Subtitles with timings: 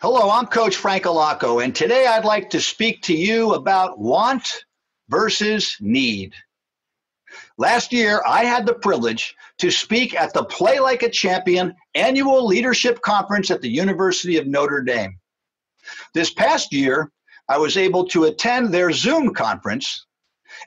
[0.00, 4.48] Hello, I'm Coach Frank Allocco, and today I'd like to speak to you about want
[5.08, 6.34] versus need.
[7.56, 12.46] Last year, I had the privilege to speak at the Play Like a Champion annual
[12.46, 15.18] leadership conference at the University of Notre Dame.
[16.14, 17.10] This past year,
[17.48, 20.06] I was able to attend their Zoom conference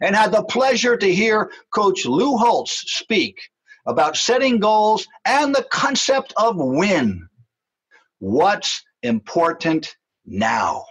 [0.02, 3.39] and had the pleasure to hear Coach Lou Holtz speak
[3.86, 7.29] about setting goals and the concept of win.
[8.20, 9.95] What's important
[10.25, 10.86] now?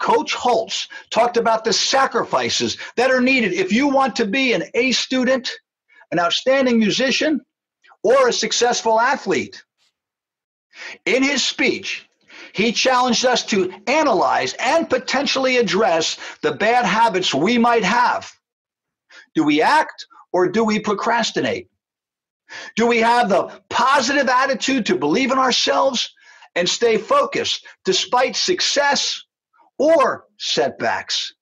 [0.00, 4.64] Coach Holtz talked about the sacrifices that are needed if you want to be an
[4.74, 5.50] A student,
[6.10, 7.40] an outstanding musician,
[8.02, 9.64] or a successful athlete.
[11.06, 12.08] In his speech,
[12.52, 18.30] he challenged us to analyze and potentially address the bad habits we might have.
[19.34, 21.68] Do we act or do we procrastinate?
[22.76, 26.13] Do we have the positive attitude to believe in ourselves
[26.54, 29.22] and stay focused despite success
[29.78, 31.34] or setbacks?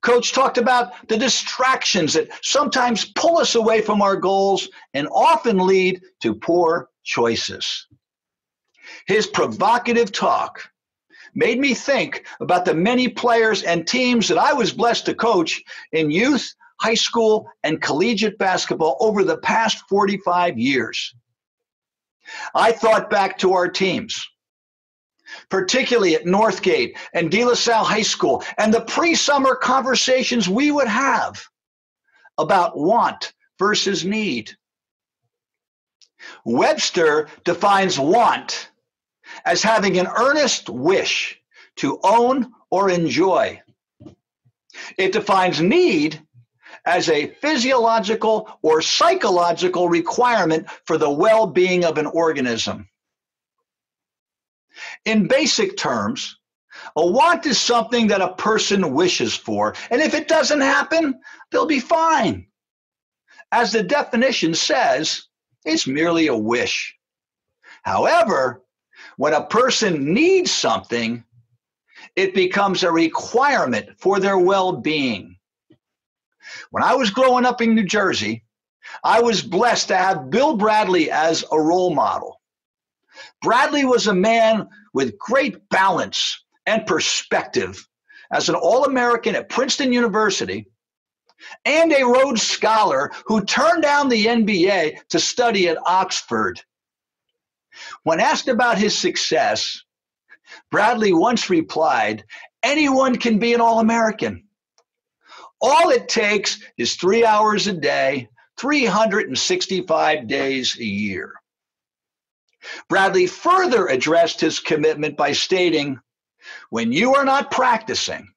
[0.00, 5.58] Coach talked about the distractions that sometimes pull us away from our goals and often
[5.58, 7.86] lead to poor choices.
[9.06, 10.70] His provocative talk
[11.34, 15.62] made me think about the many players and teams that I was blessed to coach
[15.92, 21.14] in youth, high school, and collegiate basketball over the past 45 years.
[22.54, 24.28] I thought back to our teams,
[25.48, 30.70] particularly at Northgate and De La Salle High School, and the pre summer conversations we
[30.70, 31.42] would have
[32.38, 34.52] about want versus need.
[36.44, 38.70] Webster defines want
[39.44, 41.40] as having an earnest wish
[41.76, 43.60] to own or enjoy.
[44.98, 46.25] It defines need
[46.86, 52.88] as a physiological or psychological requirement for the well being of an organism.
[55.04, 56.38] In basic terms,
[56.96, 61.18] a want is something that a person wishes for, and if it doesn't happen,
[61.50, 62.46] they'll be fine.
[63.52, 65.26] As the definition says,
[65.64, 66.94] it's merely a wish.
[67.82, 68.64] However,
[69.16, 71.24] when a person needs something,
[72.14, 75.35] it becomes a requirement for their well being.
[76.70, 78.44] When I was growing up in New Jersey,
[79.04, 82.40] I was blessed to have Bill Bradley as a role model.
[83.42, 87.86] Bradley was a man with great balance and perspective
[88.32, 90.66] as an All American at Princeton University
[91.64, 96.60] and a Rhodes Scholar who turned down the NBA to study at Oxford.
[98.04, 99.82] When asked about his success,
[100.70, 102.24] Bradley once replied,
[102.62, 104.45] Anyone can be an All American.
[105.60, 108.28] All it takes is three hours a day,
[108.58, 111.32] 365 days a year.
[112.88, 116.00] Bradley further addressed his commitment by stating,
[116.70, 118.28] When you are not practicing,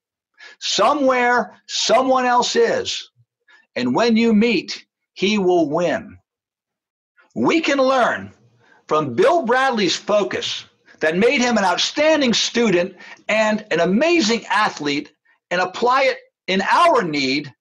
[0.59, 3.11] somewhere someone else is,
[3.75, 6.17] and when you meet, he will win.
[7.35, 8.33] We can learn
[8.87, 10.65] from Bill Bradley's focus
[10.99, 12.95] that made him an outstanding student
[13.27, 15.13] and an amazing athlete
[15.51, 16.17] and apply it
[16.49, 17.53] in our need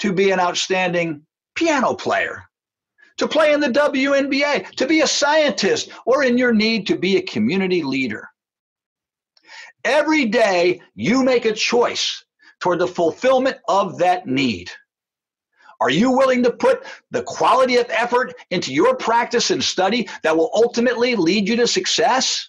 [0.00, 1.24] to be an outstanding
[1.54, 2.42] piano player,
[3.18, 7.18] to play in the WNBA, to be a scientist, or in your need to be
[7.18, 8.26] a community leader.
[9.84, 12.24] Every day you make a choice
[12.60, 14.70] toward the fulfillment of that need.
[15.80, 20.34] Are you willing to put the quality of effort into your practice and study that
[20.34, 22.48] will ultimately lead you to success?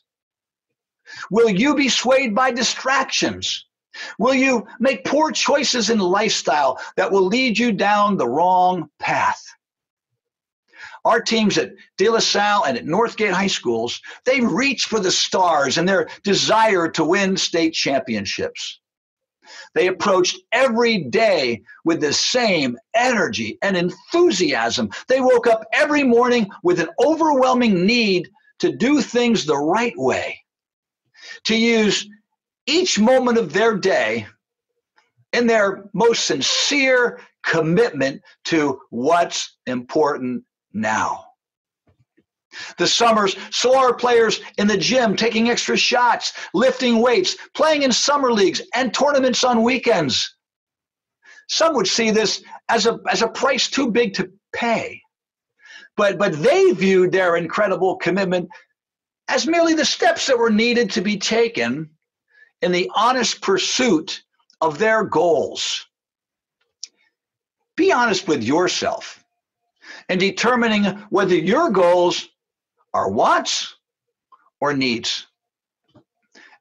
[1.30, 3.66] Will you be swayed by distractions?
[4.20, 9.44] Will you make poor choices in lifestyle that will lead you down the wrong path?
[11.06, 15.12] Our teams at De La Salle and at Northgate High Schools, they reach for the
[15.12, 18.80] stars and their desire to win state championships.
[19.76, 24.90] They approached every day with the same energy and enthusiasm.
[25.08, 28.30] They woke up every morning with an overwhelming need
[28.60, 30.40] to do things the right way,
[31.44, 32.08] to use
[32.68, 34.28] each moment of their day
[35.34, 41.26] in their most sincere commitment to what's important now.
[42.78, 47.92] The summers saw our players in the gym taking extra shots, lifting weights, playing in
[47.92, 50.36] summer leagues and tournaments on weekends.
[51.50, 55.02] Some would see this as a, as a price too big to pay.
[55.98, 58.50] But, but they viewed their incredible commitment
[59.28, 61.90] as merely the steps that were needed to be taken
[62.62, 64.24] in the honest pursuit
[64.62, 65.86] of their goals.
[67.76, 69.24] Be honest with yourself
[70.10, 72.30] in determining whether your goals
[72.94, 73.76] are wants
[74.62, 75.28] or needs.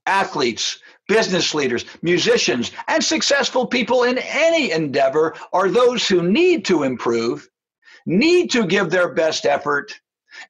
[0.07, 6.83] Athletes, business leaders, musicians, and successful people in any endeavor are those who need to
[6.83, 7.49] improve,
[8.07, 9.99] need to give their best effort,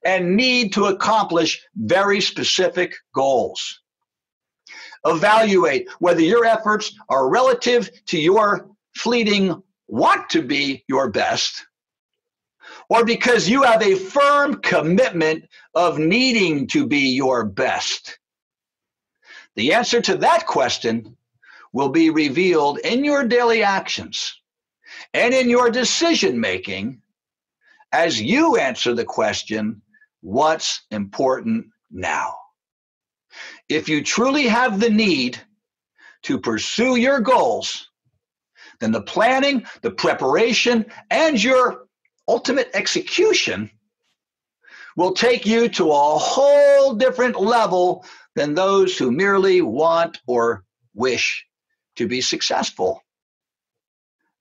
[0.03, 3.81] and need to accomplish very specific goals.
[5.05, 11.65] Evaluate whether your efforts are relative to your fleeting want to be your best
[12.89, 18.19] or because you have a firm commitment of needing to be your best.
[19.55, 21.17] The answer to that question
[21.73, 24.41] will be revealed in your daily actions
[25.13, 27.01] and in your decision making
[27.91, 29.81] as you answer the question
[30.21, 32.35] what's important now?
[33.69, 35.39] If you truly have the need
[36.23, 37.89] to pursue your goals,
[38.79, 41.85] then the planning, the preparation, and your
[42.27, 43.69] ultimate execution
[44.95, 48.05] will take you to a whole different level
[48.35, 51.45] than those who merely want or wish
[51.95, 53.01] to be successful.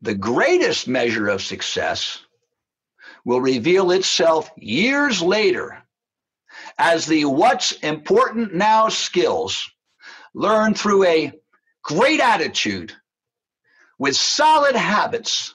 [0.02, 2.20] The greatest measure of success
[3.25, 5.83] will reveal itself years later
[6.79, 9.71] as the what's important now skills
[10.35, 11.32] learned through a
[11.82, 12.93] great attitude
[13.99, 15.55] with solid habits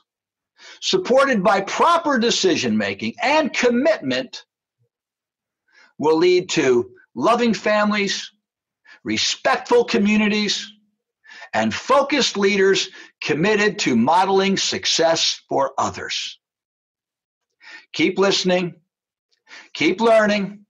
[0.81, 4.45] supported by proper decision making and commitment
[5.97, 8.31] will lead to loving families,
[9.03, 10.71] respectful communities,
[11.53, 12.89] and focused leaders
[13.21, 16.39] committed to modeling success for others.
[17.93, 18.75] Keep listening,
[19.73, 20.65] keep learning,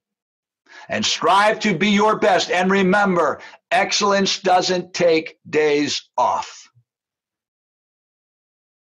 [0.89, 2.51] and strive to be your best.
[2.51, 3.39] And remember,
[3.71, 6.68] excellence doesn't take days off.